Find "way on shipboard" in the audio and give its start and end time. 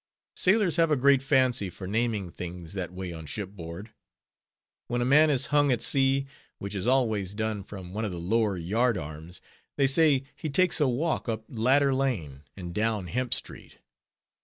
2.91-3.93